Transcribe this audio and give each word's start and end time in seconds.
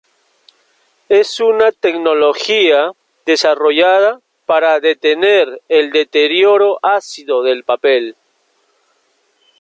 Es 1.09 1.39
una 1.39 1.71
tecnología 1.71 2.91
desarrollada 3.27 4.19
para 4.47 4.79
detener 4.79 5.61
el 5.69 5.91
deterioro 5.91 6.79
ácido 6.81 7.43
del 7.43 7.63
papel. 7.63 8.15